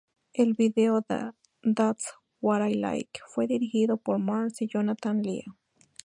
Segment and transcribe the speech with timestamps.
[0.33, 1.31] El video de
[1.61, 5.43] "That's What I Like" fue dirigido por Mars Y Jonathan Lia.